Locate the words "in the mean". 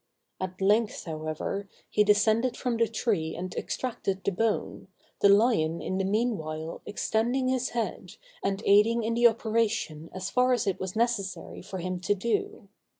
5.79-6.39